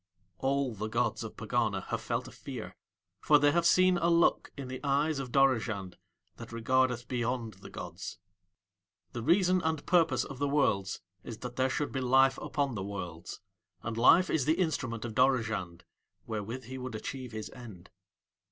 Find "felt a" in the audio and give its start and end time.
2.01-2.31